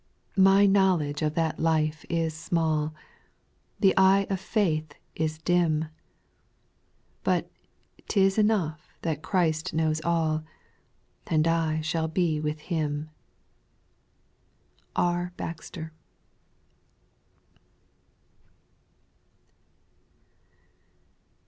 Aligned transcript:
6. 0.31 0.37
My 0.39 0.65
knowledge 0.65 1.21
of 1.21 1.35
that 1.35 1.59
life 1.59 2.03
is 2.09 2.33
small, 2.33 2.91
The 3.81 3.93
eye 3.95 4.25
of 4.31 4.39
faith 4.39 4.95
is 5.15 5.37
dim; 5.37 5.89
But 7.23 7.51
't 8.07 8.19
is 8.19 8.39
enough 8.39 8.95
that 9.03 9.21
Christ 9.21 9.75
knows 9.75 10.01
all, 10.03 10.43
And 11.27 11.47
I 11.47 11.81
shall 11.81 12.07
be 12.07 12.39
with 12.39 12.61
Him. 12.61 13.11
B. 14.95 15.03
BAXTER. 15.37 15.93